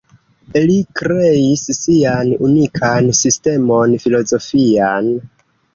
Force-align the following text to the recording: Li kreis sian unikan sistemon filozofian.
Li 0.69 0.77
kreis 1.01 1.67
sian 1.81 2.33
unikan 2.49 3.13
sistemon 3.21 3.97
filozofian. 4.07 5.17